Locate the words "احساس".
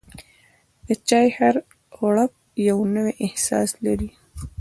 3.25-3.69